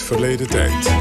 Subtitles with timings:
[0.00, 0.96] verleden tijd.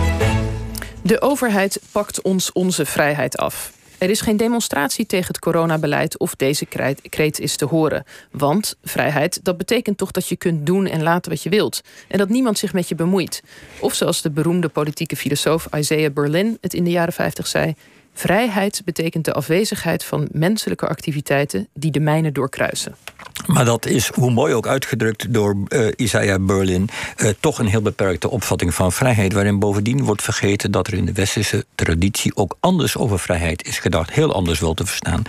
[1.04, 3.72] De overheid pakt ons onze vrijheid af.
[4.02, 6.66] Er is geen demonstratie tegen het coronabeleid of deze
[7.10, 8.04] kreet is te horen.
[8.32, 11.82] Want vrijheid, dat betekent toch dat je kunt doen en laten wat je wilt.
[12.08, 13.44] En dat niemand zich met je bemoeit.
[13.80, 17.76] Of zoals de beroemde politieke filosoof Isaiah Berlin het in de jaren 50 zei:
[18.14, 22.96] Vrijheid betekent de afwezigheid van menselijke activiteiten die de mijnen doorkruisen.
[23.48, 27.82] Maar dat is, hoe mooi ook uitgedrukt door uh, Isaiah Berlin, uh, toch een heel
[27.82, 29.34] beperkte opvatting van vrijheid.
[29.34, 33.80] Waarin bovendien wordt vergeten dat er in de westerse traditie ook anders over vrijheid is
[33.80, 34.12] gedacht.
[34.12, 35.22] Heel anders wel te verstaan.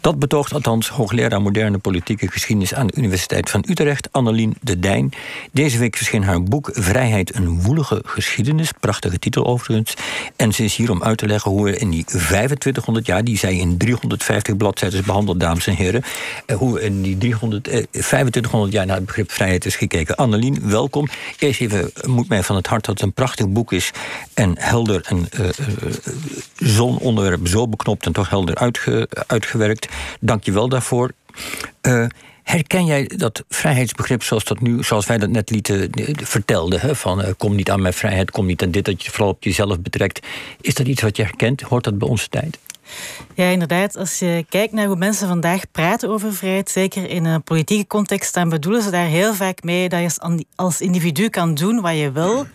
[0.00, 5.12] Dat betoogt althans hoogleraar moderne politieke geschiedenis aan de Universiteit van Utrecht, Annelien de Dijn.
[5.52, 8.72] Deze week verscheen haar boek Vrijheid, een woelige geschiedenis.
[8.80, 9.94] Prachtige titel overigens.
[10.36, 13.38] En ze is hier om uit te leggen hoe we in die 2500 jaar, die
[13.38, 16.02] zij in 350 bladzijden behandeld, dames en heren,
[16.46, 20.16] eh, hoe in die 300 2500 jaar naar het begrip vrijheid is gekeken.
[20.16, 21.08] Annelien, welkom.
[21.38, 23.90] Eerst even, moet mij van het hart dat het een prachtig boek is.
[24.34, 25.28] En helder en
[26.56, 29.88] zo'n onderwerp zo beknopt en toch helder uitge, uitgewerkt.
[30.20, 31.10] Dank je wel daarvoor.
[32.46, 35.90] Herken jij dat vrijheidsbegrip zoals, dat nu, zoals wij dat net lieten
[36.22, 36.80] vertelden?
[36.80, 36.94] Hè?
[36.94, 39.80] Van kom niet aan mijn vrijheid, kom niet aan dit, dat je vooral op jezelf
[39.80, 40.26] betrekt.
[40.60, 41.60] Is dat iets wat je herkent?
[41.60, 42.58] Hoort dat bij onze tijd?
[43.34, 43.96] Ja, inderdaad.
[43.96, 48.34] Als je kijkt naar hoe mensen vandaag praten over vrijheid, zeker in een politieke context,
[48.34, 52.12] dan bedoelen ze daar heel vaak mee dat je als individu kan doen wat je
[52.12, 52.46] wil.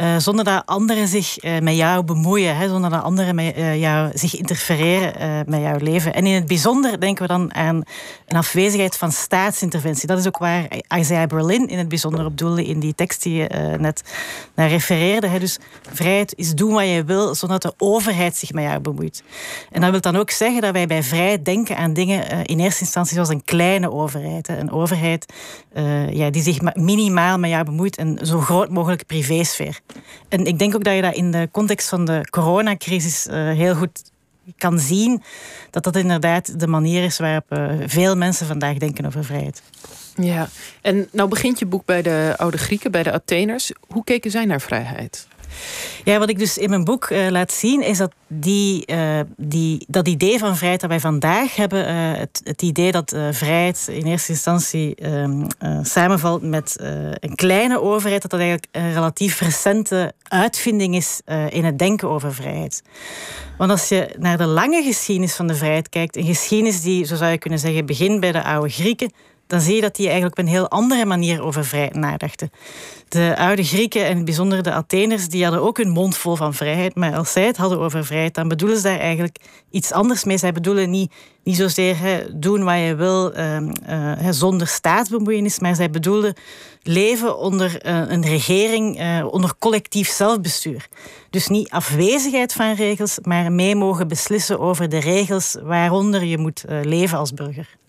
[0.00, 3.80] Uh, zonder dat anderen zich uh, met jou bemoeien, hè, zonder dat anderen met, uh,
[3.80, 6.14] jou, zich interfereren met jouw leven.
[6.14, 7.82] En in het bijzonder denken we dan aan
[8.26, 10.06] een afwezigheid van staatsinterventie.
[10.06, 10.66] Dat is ook waar
[10.98, 14.02] Isaiah Berlin in het bijzonder op doelde in die tekst die je net
[14.54, 15.26] naar refereerde.
[15.26, 15.38] Hè.
[15.38, 15.58] Dus
[15.92, 19.22] vrijheid is doen wat je wil, zonder dat de overheid zich met jou bemoeit.
[19.70, 22.80] En dat wil dan ook zeggen dat wij bij vrijheid denken aan dingen in eerste
[22.80, 24.48] instantie zoals een kleine overheid.
[24.48, 25.32] Een overheid
[26.10, 29.80] ja, die zich minimaal met jou bemoeit en zo groot mogelijk privésfeer.
[30.28, 33.74] En ik denk ook dat je dat in de context van de coronacrisis uh, heel
[33.74, 34.02] goed
[34.58, 35.22] kan zien.
[35.70, 39.62] Dat dat inderdaad de manier is waarop uh, veel mensen vandaag denken over vrijheid.
[40.14, 40.48] Ja,
[40.80, 43.72] en nou begint je boek bij de oude Grieken, bij de Atheners.
[43.88, 45.26] Hoe keken zij naar vrijheid?
[46.04, 49.84] Ja, wat ik dus in mijn boek uh, laat zien, is dat die, uh, die,
[49.88, 54.32] dat idee van vrijheid dat wij vandaag hebben, het, het, idee dat vrijheid in eerste
[54.32, 55.44] instantie ehm,
[55.82, 56.76] samenvalt met
[57.20, 62.34] een kleine overheid, dat dat eigenlijk een relatief recente uitvinding is in het denken over
[62.34, 62.82] vrijheid.
[63.58, 67.16] Want als je naar de lange geschiedenis van de vrijheid kijkt, een geschiedenis die, zo
[67.16, 69.12] zou je kunnen zeggen, begint bij de oude Grieken,
[69.52, 72.50] dan zie je dat die eigenlijk op een heel andere manier over vrijheid nadachten.
[73.08, 76.36] De oude Grieken en in het bijzonder de Atheners, die hadden ook hun mond vol
[76.36, 76.94] van vrijheid.
[76.94, 79.36] Maar als zij het hadden over vrijheid, dan bedoelen ze daar eigenlijk
[79.70, 80.38] iets anders mee.
[80.38, 81.12] Zij bedoelen niet,
[81.44, 86.34] niet zozeer hè, doen wat je wil uh, uh, zonder staatsbemoeienis, maar zij bedoelden
[86.82, 90.88] leven onder uh, een regering, eh, onder collectief zelfbestuur.
[91.30, 96.64] Dus niet afwezigheid van regels, maar mee mogen beslissen over de regels waaronder je moet
[96.64, 97.80] eh, leven als burger.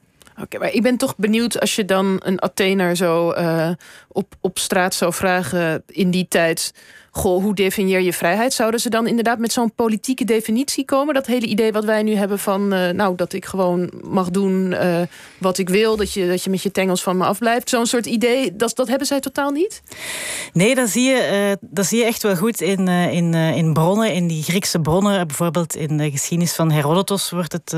[0.42, 3.70] Oké, maar ik ben toch benieuwd als je dan een Athener zo uh,
[4.08, 6.74] op, op straat zou vragen in die tijd.
[7.16, 8.54] Goh, hoe definieer je vrijheid?
[8.54, 11.14] Zouden ze dan inderdaad met zo'n politieke definitie komen?
[11.14, 14.72] Dat hele idee wat wij nu hebben van, uh, nou, dat ik gewoon mag doen
[14.72, 15.02] uh,
[15.38, 17.70] wat ik wil, dat je, dat je met je tengels van me afblijft.
[17.70, 19.82] Zo'n soort idee, dat, dat hebben zij totaal niet?
[20.54, 24.14] Nee, dat zie je, uh, dat zie je echt wel goed in, in, in bronnen,
[24.14, 25.28] in die Griekse bronnen.
[25.28, 27.76] Bijvoorbeeld in de geschiedenis van Herodotus wordt het,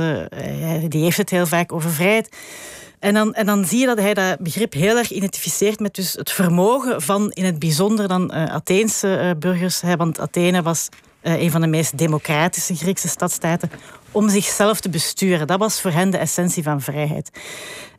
[0.87, 2.29] die heeft het heel vaak over vrijheid.
[3.05, 6.13] En dan, en dan zie je dat hij dat begrip heel erg identificeert met dus
[6.13, 9.81] het vermogen van in het bijzonder dan uh, Atheense uh, burgers.
[9.81, 10.89] Hè, want Athene was
[11.21, 13.71] uh, een van de meest democratische Griekse stadstaten.
[14.11, 15.47] Om zichzelf te besturen.
[15.47, 17.29] Dat was voor hen de essentie van vrijheid.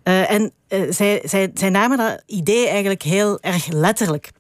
[0.03, 4.31] en zij, zij, zij namen dat idee eigenlijk heel erg letterlijk.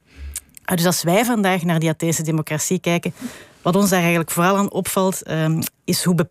[0.74, 3.14] Dus als wij vandaag naar die Atheense democratie kijken,
[3.62, 6.26] wat ons daar eigenlijk vooral aan opvalt, um, is hoe,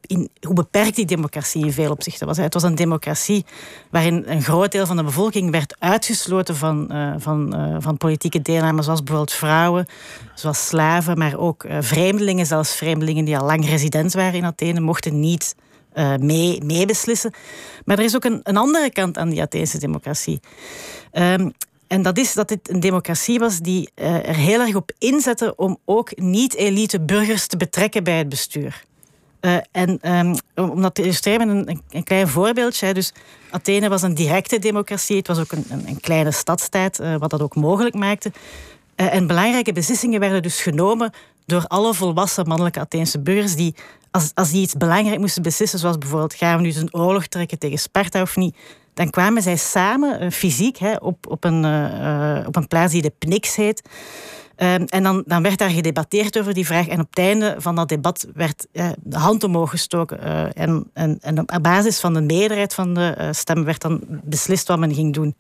[0.54, 2.38] beperkt die democratie in veel opzichten was.
[2.38, 3.46] Het was een democratie
[3.90, 8.42] waarin een groot deel van de bevolking werd uitgesloten van, uh, van, uh, van politieke
[8.42, 9.88] deelname, zoals bijvoorbeeld vrouwen,
[10.34, 14.80] zoals slaven, maar ook uh, vreemdelingen, zelfs vreemdelingen die al lang resident waren in Athene,
[14.80, 15.56] mochten niet
[16.20, 17.34] mee, meebeslissen.
[17.86, 20.40] Maar er is ook een, een andere kant aan die Atheense democratie.
[21.14, 21.54] Um,
[21.88, 25.56] en dat is dat dit een democratie was die uh, er heel erg op inzette
[25.56, 28.84] om ook niet-elite burgers te betrekken bij het bestuur.
[29.42, 32.94] Uh, en um, om dat te illustreren met een, een, klein voorbeeldje.
[32.94, 33.14] Dus
[33.50, 35.18] Athene was een directe democratie.
[35.18, 38.32] Het was ook een, een, kleine stadstijd, uh, wat dat ook mogelijk maakte.
[38.96, 41.12] en belangrijke beslissingen werden dus genomen
[41.46, 43.76] door alle volwassen mannelijke Atheense burgers die,
[44.12, 47.60] als, als die iets belangrijk moesten beslissen, zoals bijvoorbeeld gaan we nu een oorlog trekken
[47.60, 48.56] tegen Sparta of niet,
[48.96, 53.02] dan kwamen zij samen, uh, fysiek, hè, op, op, een, uh, op een plaats die
[53.02, 53.90] de Pnix heet.
[54.56, 56.88] Ehm, en dan, dan werd daar gedebatteerd over die vraag.
[56.88, 58.68] En op het einde van dat debat werd
[59.04, 60.54] de hand omhoog gestoken.
[60.54, 64.80] en, en, en op basis van de meerderheid van de stemmen werd dan beslist wat
[64.80, 65.36] men ging doen.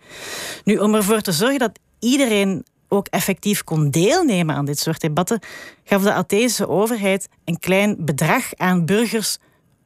[0.63, 5.39] Nu, om ervoor te zorgen dat iedereen ook effectief kon deelnemen aan dit soort debatten,
[5.83, 9.37] gaf de Atheense overheid een klein bedrag aan burgers.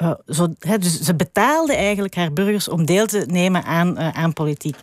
[0.04, 4.34] Uh, zo, dus ze betaalde eigenlijk haar burgers om deel te nemen aan, uh, aan
[4.34, 4.75] politiek.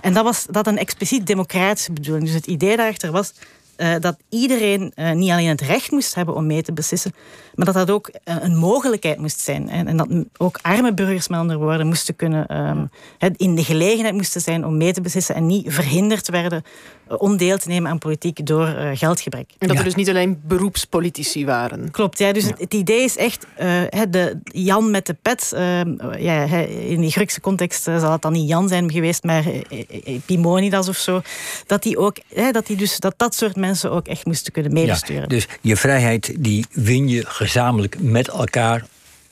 [0.00, 2.24] En dat was dat een expliciet democratische bedoeling.
[2.24, 3.32] Dus het idee daarachter was
[3.80, 7.14] uh, dat iedereen uh, niet alleen het recht moest hebben om mee te beslissen,
[7.54, 9.68] maar dat dat ook uh, een mogelijkheid moest zijn.
[9.68, 12.90] En, en, dat ook arme burgers, met andere woorden, moesten kunnen, um,
[13.36, 16.62] in de gelegenheid moesten zijn om mee te beslissen en niet verhinderd werden
[17.18, 19.50] om deel te nemen aan politiek door geldgebrek.
[19.58, 21.90] En dat er dus niet alleen beroepspolitici waren.
[21.90, 22.32] Klopt, ja.
[22.32, 23.46] Dus het, idee is echt,
[24.10, 28.48] de Jan met de pet, ehm, ja, in die Griekse context zal het dan niet
[28.48, 29.44] Jan zijn geweest, maar
[30.04, 31.20] Epimonidas of zo,
[31.66, 32.16] dat die ook,
[32.52, 35.22] dat die dus, dat dat soort mensen mensen ook echt moesten kunnen meebesturen.
[35.22, 38.84] Ja, dus je vrijheid die win je gezamenlijk met elkaar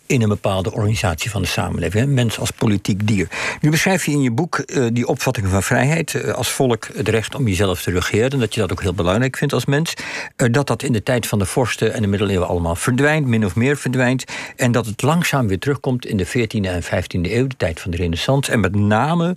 [0.06, 2.06] in een bepaalde organisatie van de samenleving.
[2.06, 3.28] Mens als politiek dier.
[3.60, 7.08] Nu beschrijf je in je boek uh, die opvatting van vrijheid uh, als volk het
[7.08, 8.38] recht om jezelf te regeren.
[8.38, 9.94] Dat je dat ook heel belangrijk vindt als mens.
[10.36, 13.44] Uh, dat dat in de tijd van de vorsten en de middeleeuwen allemaal verdwijnt, min
[13.44, 14.24] of meer verdwijnt.
[14.56, 17.90] En dat het langzaam weer terugkomt in de 14e en 15e eeuw, de tijd van
[17.90, 18.52] de Renaissance.
[18.52, 19.36] En met name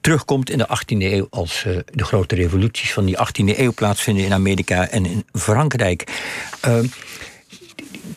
[0.00, 4.24] terugkomt in de 18e eeuw als uh, de grote revoluties van die 18e eeuw plaatsvinden
[4.24, 6.04] in Amerika en in Frankrijk.
[6.68, 6.78] Uh,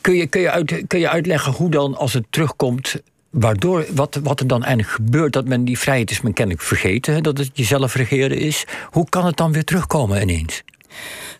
[0.01, 2.95] kun, je, kun, je uit, kun je uitleggen hoe dan, als het terugkomt,
[3.29, 7.23] waardoor, wat, wat er dan eigenlijk gebeurt, dat men die vrijheid is men kennelijk vergeten,
[7.23, 8.65] dat het jezelf regeren is.
[8.89, 10.63] Hoe kan het dan weer terugkomen ineens?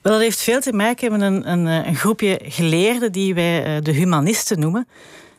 [0.02, 3.82] Wel, dat heeft veel te maken met een, een, een groepje geleerden die wij uh,
[3.82, 4.88] de humanisten noemen.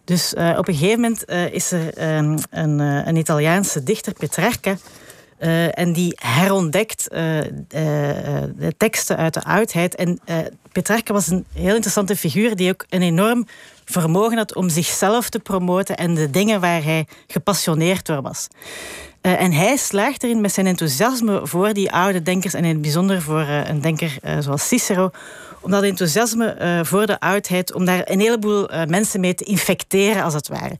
[0.04, 4.12] Dus uh, op een gegeven moment uh, is er um, een, uh, een, Italiaanse dichter,
[4.12, 4.76] Petrarca,
[5.70, 9.94] en die herontdekt de teksten uit de oudheid.
[9.94, 10.20] En
[10.72, 13.46] Petrarca was een heel interessante figuur die ook een enorm
[13.84, 18.48] vermogen had om zichzelf te promoten en de dingen waar hij gepassioneerd door was.
[19.20, 23.22] en hij slaagt erin met zijn enthousiasme voor die oude denkers en in het bijzonder
[23.22, 25.10] voor een denker zoals Cicero
[25.64, 29.44] om dat enthousiasme uh, voor de oudheid, om daar een heleboel uh, mensen mee te
[29.44, 30.76] infecteren, als het ware.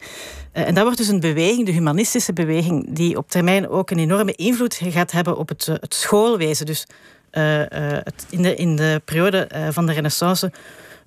[0.53, 3.99] Uh, en dat wordt dus een beweging, de humanistische beweging, die op termijn ook een
[3.99, 6.67] enorme invloed gaat hebben op het, het schoolwezen.
[6.67, 6.87] Dus
[7.31, 10.53] het, in, de, in de periode van de renaissance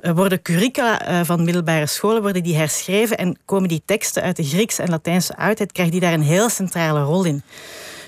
[0.02, 4.82] worden curricula van middelbare scholen worden die herschreven en komen die teksten uit de Griekse
[4.82, 7.44] en Latijnse oudheid, krijgt die daar een heel centrale rol in.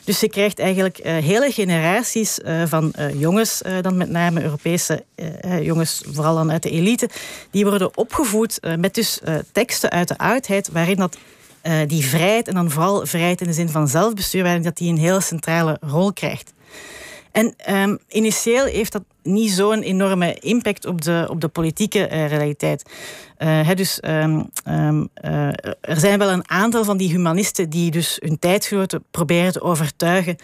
[0.10, 5.04] Dus je krijgt eigenlijk uh, hele generaties uh, van uh, jongens, dan met name Europese
[5.62, 7.10] jongens, vooral dan uit de elite,
[7.52, 9.20] die worden opgevoed met dus
[9.52, 11.18] teksten uit de oudheid, waarin dat
[11.88, 14.98] die vrijheid, en dan vooral vrijheid in de zin van zelfbestuur, waarin dat die een
[14.98, 16.54] heel centrale rol krijgt.
[17.32, 22.28] En um, initieel heeft dat niet zo'n enorme impact op de, op de politieke uh,
[22.28, 22.90] realiteit.
[23.40, 25.48] Uh, dus um, um, uh,
[25.82, 30.36] er zijn wel een aantal van die humanisten die dus hun tijdgenoten proberen te overtuigen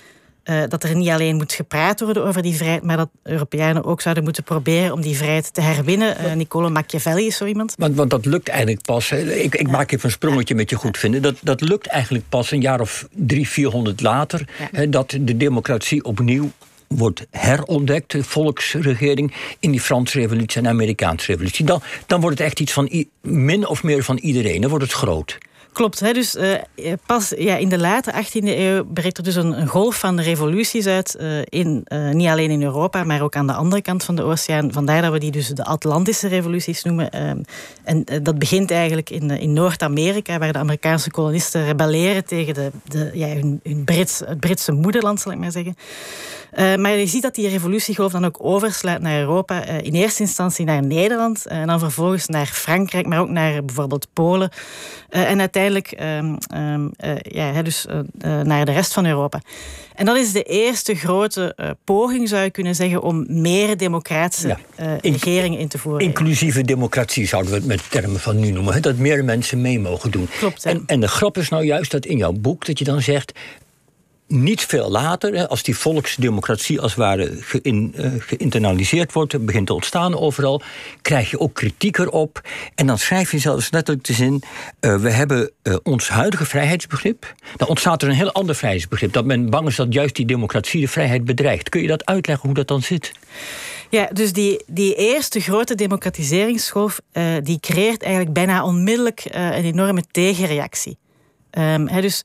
[0.67, 4.23] dat er niet alleen moet gepraat worden over die vrijheid, maar dat Europeanen ook zouden
[4.23, 6.37] moeten proberen om die vrijheid te herwinnen.
[6.37, 7.73] Niccolo Machiavelli is zo iemand.
[7.77, 9.11] Want, want dat lukt eigenlijk pas.
[9.11, 11.21] Ik, ik maak even een sprongetje met je goed vinden.
[11.21, 14.47] Dat, dat lukt eigenlijk pas een jaar of drie, vierhonderd later.
[14.71, 14.85] Ja.
[14.85, 16.51] dat de democratie opnieuw
[16.97, 21.65] wordt herontdekt, de volksregering, in die Franse revolutie en de Amerikaanse revolutie.
[21.65, 24.61] Dan, dan wordt het echt iets van min of meer van iedereen.
[24.61, 25.37] Dan wordt het groot.
[25.75, 25.99] Klopt.
[25.99, 26.13] Hè?
[26.13, 26.53] Dus uh,
[27.05, 31.17] pas ja, in de late 18e eeuw breekt er dus een, golf van revoluties uit.
[31.19, 34.71] Uh, in, niet alleen in Europa, maar ook aan de andere kant van de oceaan.
[34.71, 37.11] Vandaar dat we die dus de Atlantische revoluties noemen.
[37.11, 37.37] Ehm,
[37.83, 43.09] en dat begint eigenlijk in, in Noord-Amerika, waar de Amerikaanse kolonisten rebelleren tegen de, de,
[43.13, 45.75] ja, hun, hun Brits, het Britse moederland, zal ik maar zeggen.
[46.81, 49.65] maar je ziet dat die revolutiegolf dan ook overslaat naar Europa.
[49.65, 54.49] in eerste instantie naar Nederland en dan vervolgens naar Frankrijk, maar ook naar bijvoorbeeld Polen.
[55.09, 59.41] en uiteindelijk uiteindelijk um, uh, ja, dus, uh, naar de rest van Europa.
[59.95, 64.57] En dat is de eerste grote uh, poging, zou je kunnen zeggen, om meer democratische
[64.77, 64.97] ja.
[65.01, 66.05] regeringen in te voeren.
[66.05, 68.81] Inclusieve democratie zouden we het met termen van nu noemen.
[68.81, 70.27] Dat meer mensen mee mogen doen.
[70.39, 70.65] Klopt.
[70.65, 73.39] En, en de grap is nou juist dat in jouw boek dat je dan zegt
[74.27, 80.17] niet veel later, als die volksdemocratie als het ware uh, geïnternaliseerd wordt, begint te ontstaan
[80.17, 80.61] overal,
[81.01, 82.41] krijg je ook kritiek erop.
[82.75, 84.43] En dan schrijf je zelfs letterlijk de zin:
[84.81, 87.33] uh, we hebben uh, ons huidige vrijheidsbegrip.
[87.55, 89.13] Dan ontstaat er een heel ander vrijheidsbegrip.
[89.13, 91.69] Dat men bang is dat juist die democratie de vrijheid bedreigt.
[91.69, 93.11] Kun je dat uitleggen hoe dat dan zit?
[93.89, 96.99] Ja, dus die, die eerste grote democratiseringsgolf,
[97.43, 100.97] die creëert eigenlijk bijna onmiddellijk een enorme tegenreactie.
[101.57, 102.23] Um, he, dus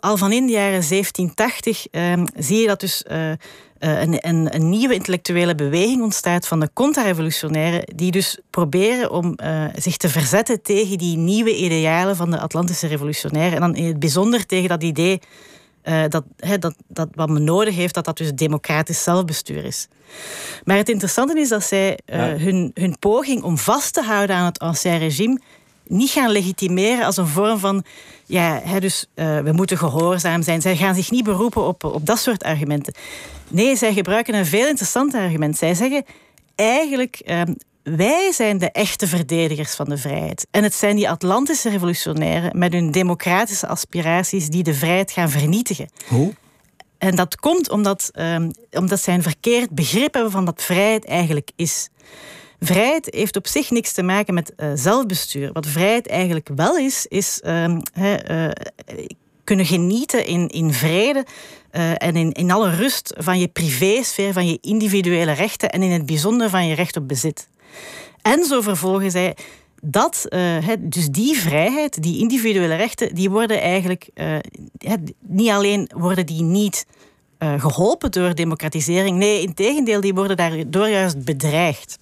[0.00, 3.30] al van in de jaren 1780 um, zie je dat dus uh,
[3.78, 9.38] een, een, een, nieuwe intellectuele beweging ontstaat van de contra-revolutionairen, die dus proberen om
[9.74, 13.54] zich te verzetten tegen die nieuwe idealen van de Atlantische revolutionairen.
[13.54, 15.20] En dan in het bijzonder tegen dat idee
[15.84, 16.24] uh, dat,
[16.58, 19.88] dat, dat wat men nodig heeft, dat dat dus democratisch zelfbestuur is.
[20.64, 24.44] Maar het interessante is dat zij uh, hun, hun poging om vast te houden aan
[24.44, 25.40] het ancien regime
[25.90, 27.84] niet gaan legitimeren als een vorm van,
[28.26, 30.60] ja, hè, dus uh, we moeten gehoorzaam zijn.
[30.60, 32.94] Zij gaan zich niet beroepen op, op dat soort argumenten.
[33.48, 35.58] Nee, zij gebruiken een veel interessanter argument.
[35.58, 36.04] Zij zeggen,
[36.54, 40.46] eigenlijk ehm, wij zijn de echte verdedigers van de vrijheid.
[40.50, 45.90] En het zijn die Atlantische revolutionairen met hun democratische aspiraties die de vrijheid gaan vernietigen.
[46.08, 46.32] Hoe?
[46.98, 51.50] En dat komt omdat, um, omdat zij een verkeerd begrip hebben van wat vrijheid eigenlijk
[51.56, 51.88] is.
[52.60, 55.52] Vrijheid heeft op zich niks te maken met uh, zelfbestuur.
[55.52, 58.52] Wat vrijheid eigenlijk wel is, is he, uh,
[59.44, 61.24] kunnen genieten in, in vrede
[61.72, 65.90] uh, en in, in alle rust van je privésfeer, van je individuele rechten en in
[65.90, 67.48] het bijzonder van je recht op bezit.
[68.22, 69.36] En zo vervolgen zij
[69.82, 70.26] dat,
[70.78, 74.08] dus die vrijheid, die individuele rechten, die worden eigenlijk
[75.20, 76.86] niet alleen worden die niet
[77.38, 81.98] geholpen door democratisering, nee, in tegendeel, die worden daardoor juist bedreigd.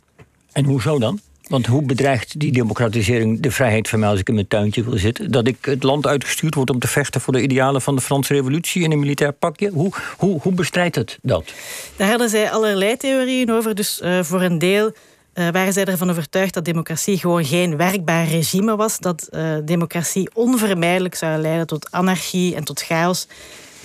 [0.59, 1.21] En hoezo dan?
[1.49, 4.99] Want hoe bedreigt die democratisering de vrijheid van mij als ik in mijn tuintje wil
[4.99, 5.31] zitten?
[5.31, 8.35] Dat ik het land uitgestuurd word om te vechten voor de idealen van de Franse
[8.35, 9.71] revolutie in een militair pakje?
[9.71, 11.53] Hoe, hoe, hoe bestrijdt het dat?
[11.97, 13.75] Daar hadden zij allerlei theorieën over.
[13.75, 14.93] Dus uh, voor een deel
[15.35, 18.99] uh, waren zij ervan overtuigd dat democratie gewoon geen werkbaar regime was.
[18.99, 23.27] Dat uh, democratie onvermijdelijk zou leiden tot anarchie en tot chaos.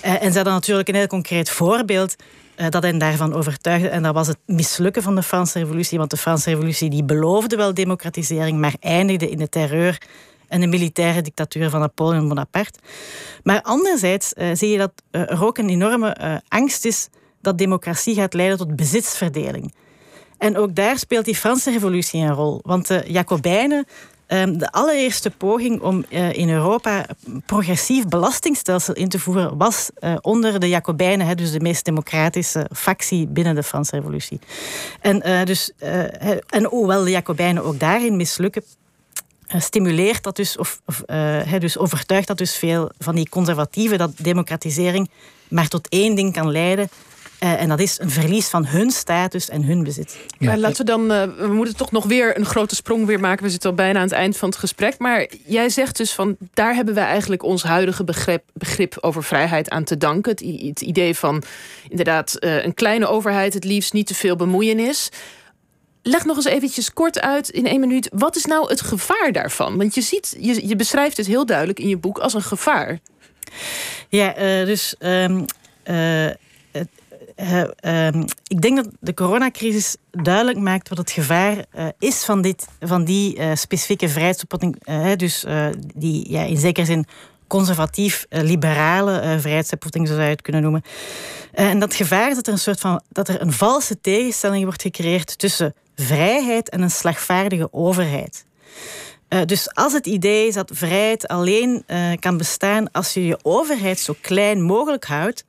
[0.00, 2.16] En ze hadden natuurlijk een heel concreet voorbeeld
[2.68, 3.88] dat hen daarvan overtuigde.
[3.88, 5.98] En dat was het mislukken van de Franse revolutie.
[5.98, 10.02] Want de Franse revolutie die beloofde wel democratisering, maar eindigde in de terreur
[10.48, 12.78] en de militaire dictatuur van Napoleon Bonaparte.
[13.42, 17.08] Maar anderzijds zie je dat er ook een enorme angst is
[17.40, 19.74] dat democratie gaat leiden tot bezitsverdeling.
[20.38, 22.60] En ook daar speelt die Franse revolutie een rol.
[22.62, 23.86] Want de Jacobijnen,
[24.26, 27.06] de allereerste poging om eh, in Europa
[27.46, 33.26] progressief belastingstelsel in te voeren, was eh, onder de Jacobijnen, dus de meest democratische factie
[33.26, 34.40] binnen de Franse revolutie.
[35.00, 35.72] En, uh, dus,
[36.48, 38.62] en hoewel de Jacobijnen ook daarin mislukken,
[39.46, 41.02] stimuleert dat dus, of, of
[41.58, 45.10] dus overtuigt dat dus veel van die conservatieven dat democratisering
[45.48, 46.88] maar tot één ding kan leiden
[47.44, 50.16] uh, en dat is een verlies van hun status en hun bezit.
[50.38, 50.46] Ja.
[50.46, 53.44] Maar laten we dan, uh, we moeten toch nog weer een grote sprong weer maken.
[53.44, 54.98] We zitten al bijna aan het eind van het gesprek.
[54.98, 59.70] Maar jij zegt dus van, daar hebben wij eigenlijk ons huidige begrip, begrip over vrijheid
[59.70, 60.30] aan te danken.
[60.30, 61.42] Het, het idee van
[61.88, 65.08] inderdaad uh, een kleine overheid, het liefst niet te veel bemoeienis.
[66.02, 68.08] Leg nog eens eventjes kort uit in één minuut.
[68.12, 69.76] Wat is nou het gevaar daarvan?
[69.76, 72.98] Want je ziet, je, je beschrijft het heel duidelijk in je boek als een gevaar.
[74.08, 74.32] Ja,
[74.64, 75.44] dus um,
[75.84, 76.30] uh,
[77.36, 78.08] uh,
[78.46, 83.04] ik denk dat de coronacrisis duidelijk maakt wat het gevaar uh, is van, dit, van
[83.04, 84.76] die uh, specifieke vrijheidsopvatting.
[85.16, 85.44] dus
[85.94, 87.06] die ja, in zekere zin
[87.46, 90.82] conservatief-liberale vrijheidsopvatting, zo zou je het kunnen noemen.
[91.52, 94.82] en dat gevaar is dat er een soort van dat er een valse tegenstelling wordt
[94.82, 98.46] gecreëerd tussen vrijheid en een slagvaardige overheid.
[99.46, 101.84] dus als het idee is dat vrijheid alleen
[102.20, 105.44] kan bestaan als je je overheid zo klein mogelijk houdt,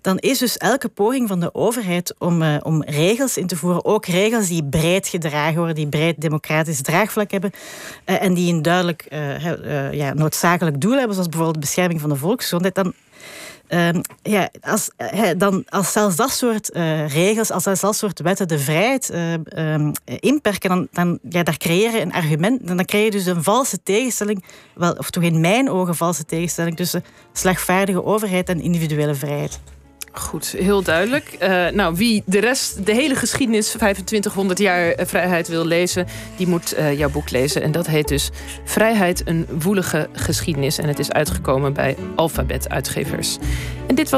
[0.00, 3.84] dan is dus elke poging van de overheid om, uh, om regels in te voeren,
[3.84, 7.50] ook regels die breed gedragen worden, die breed democratisch draagvlak hebben
[8.06, 12.16] uh, en die een duidelijk uh, ja, noodzakelijk doel hebben, zoals bijvoorbeeld bescherming van de
[12.16, 12.94] volksgezondheid, dan
[13.68, 13.88] Uh,
[14.22, 14.90] ja, als,
[15.36, 19.32] dan, als zelfs dat soort uh, regels, als zelfs dat soort wetten de vrijheid uh,
[19.72, 22.66] um, inperken, dan, dan ja, daar creëer je een argument.
[22.66, 24.44] Dan creëer je dus een valse tegenstelling,
[24.74, 29.60] wel, of toch in mijn ogen valse tegenstelling, tussen slagvaardige overheid en individuele vrijheid.
[30.12, 31.36] Goed, heel duidelijk.
[31.42, 36.46] Uh, nou, wie de rest, de hele geschiedenis, 2500 jaar eh, vrijheid wil lezen, die
[36.46, 37.62] moet uh, jouw boek lezen.
[37.62, 38.30] En dat heet dus
[38.64, 40.78] Vrijheid, een woelige geschiedenis.
[40.78, 43.38] En het is uitgekomen bij Alphabet Uitgevers.
[43.86, 44.16] En dit was